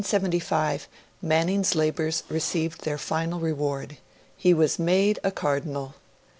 [0.03, 0.87] VIII IN 1875,
[1.21, 3.97] Manning's labours received their final reward:
[4.35, 5.93] he was made a Cardinal.